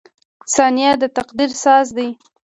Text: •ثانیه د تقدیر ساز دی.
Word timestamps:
•ثانیه 0.53 0.91
د 1.01 1.03
تقدیر 1.17 1.51
ساز 1.63 1.87
دی. 1.97 2.09